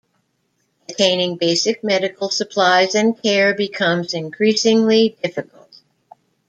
Attaining 0.89 1.37
basic 1.37 1.83
medical 1.83 2.31
supplies 2.31 2.95
and 2.95 3.21
care 3.21 3.53
becomes 3.53 4.15
increasingly 4.15 5.15
difficult. 5.21 5.69